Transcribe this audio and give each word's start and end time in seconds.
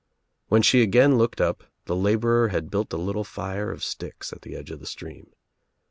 When 0.47 0.63
she 0.63 0.81
again 0.81 1.19
looked 1.19 1.39
up 1.39 1.63
the 1.85 1.95
laborer 1.95 2.47
had 2.47 2.71
built 2.71 2.91
a 2.91 2.97
little 2.97 3.23
fire 3.23 3.69
of 3.69 3.83
sticks 3.83 4.33
at 4.33 4.41
the 4.41 4.55
edge 4.55 4.71
of 4.71 4.79
the 4.79 4.87
stream. 4.87 5.27